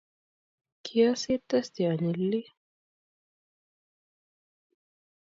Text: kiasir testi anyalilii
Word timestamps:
kiasir 0.83 1.39
testi 1.49 1.81
anyalilii 1.91 2.47